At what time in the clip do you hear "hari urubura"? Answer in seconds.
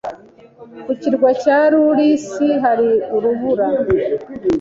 2.63-3.67